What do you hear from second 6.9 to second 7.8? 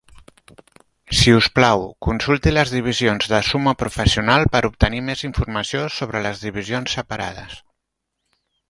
separades.